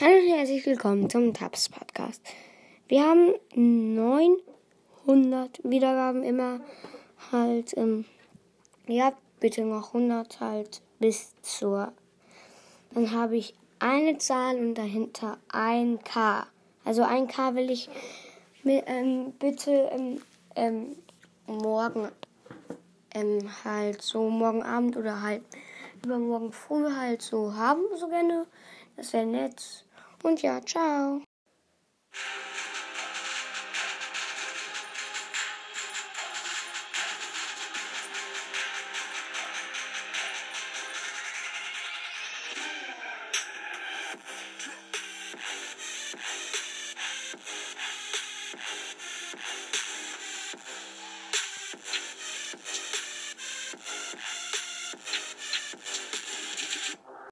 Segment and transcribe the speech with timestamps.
[0.00, 2.22] herzlich willkommen zum Tabs Podcast.
[2.86, 6.60] Wir haben 900 Wiedergaben immer
[7.32, 7.76] halt.
[7.76, 8.04] Ähm,
[8.86, 11.92] ja, bitte noch 100 halt bis zur.
[12.94, 16.46] Dann habe ich eine Zahl und dahinter ein K.
[16.84, 17.90] Also ein K will ich
[18.62, 20.22] mit, ähm, bitte ähm,
[20.54, 20.96] ähm,
[21.48, 22.08] morgen
[23.16, 25.42] ähm, halt so morgen Abend oder halt
[26.04, 28.46] übermorgen früh halt so haben, so gerne.
[28.96, 29.86] Das wäre nett.
[30.22, 31.22] Und ja, ciao.